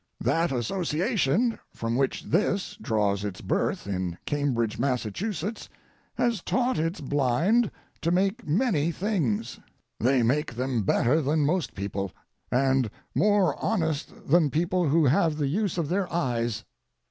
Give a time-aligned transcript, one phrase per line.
[0.21, 5.69] That association from which this draws its birth in Cambridge, Massachusetts,
[6.15, 7.69] has taught its blind
[8.01, 9.59] to make many things.
[9.99, 12.11] They make them better than most people,
[12.51, 16.63] and more honest than people who have the use of their eyes.